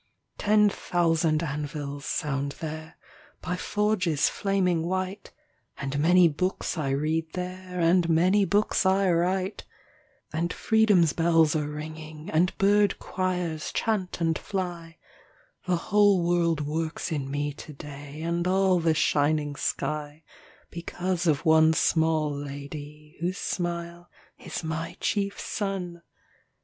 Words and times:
Ten 0.39 0.67
thousand 0.67 1.43
anvils 1.43 2.05
sound 2.05 2.53
there 2.53 2.97
By 3.39 3.55
forges 3.55 4.29
flaming 4.29 4.81
white, 4.87 5.31
And 5.77 5.99
many 5.99 6.27
books 6.27 6.75
I 6.75 6.89
read 6.89 7.33
there, 7.33 7.79
And 7.79 8.09
many 8.09 8.43
books 8.43 8.83
I 8.83 9.11
write; 9.11 9.63
And 10.33 10.51
freedom's 10.51 11.13
bells 11.13 11.55
are 11.55 11.69
ringing, 11.69 12.31
And 12.31 12.57
bird 12.57 12.97
choirs 12.97 13.71
chant 13.71 14.19
and 14.19 14.39
fly 14.39 14.97
The 15.67 15.75
whole 15.75 16.27
world 16.27 16.61
works 16.61 17.11
in 17.11 17.29
me 17.29 17.53
to 17.53 17.71
day 17.71 18.23
And 18.23 18.47
all 18.47 18.79
the 18.79 18.95
shining 18.95 19.55
sky, 19.55 20.23
Because 20.71 21.27
of 21.27 21.45
one 21.45 21.73
small 21.73 22.31
lady 22.35 23.17
Whose 23.19 23.37
smile 23.37 24.09
is 24.39 24.63
my 24.63 24.97
chief 24.99 25.39
sun. 25.39 26.01